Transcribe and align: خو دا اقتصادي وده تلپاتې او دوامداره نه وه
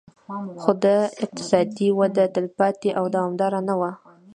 خو 0.61 0.71
دا 0.83 0.97
اقتصادي 1.23 1.87
وده 1.99 2.23
تلپاتې 2.35 2.89
او 2.99 3.05
دوامداره 3.15 3.59
نه 3.67 3.75
وه 3.79 3.91